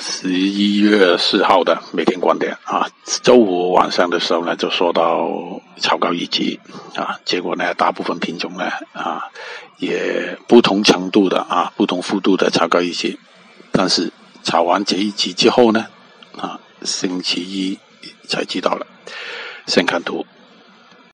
[0.00, 2.88] 十一月四号的每天观点啊，
[3.22, 5.28] 周五晚上的时候呢，就说到
[5.80, 6.60] 炒高一级
[6.94, 9.28] 啊，结果呢，大部分品种呢啊，
[9.78, 13.18] 也不同程度的啊，不同幅度的炒高一级，
[13.72, 14.12] 但是
[14.44, 15.86] 炒完这一级之后呢，
[16.36, 17.78] 啊，星期一
[18.28, 18.86] 才知道了，
[19.66, 20.24] 先看图。